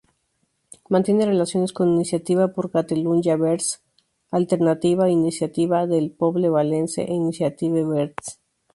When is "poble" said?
6.09-6.49